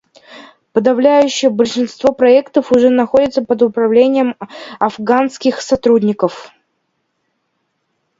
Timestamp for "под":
3.45-3.61